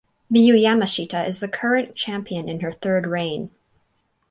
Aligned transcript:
Miyu 0.33 0.55
Yamashita 0.55 1.27
is 1.27 1.41
the 1.41 1.47
current 1.47 1.95
champion 1.95 2.49
in 2.49 2.61
her 2.61 2.71
third 2.71 3.05
reign. 3.05 3.51